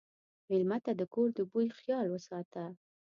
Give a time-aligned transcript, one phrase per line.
[0.49, 2.65] مېلمه ته د کور د بوي خیال وساته.